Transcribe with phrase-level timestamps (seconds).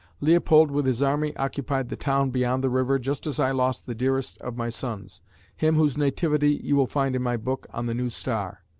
[0.19, 3.93] Leopold with his army occupied the town beyond the river just as I lost the
[3.93, 5.21] dearest of my sons,
[5.55, 8.61] him whose nativity you will find in my book on the new star.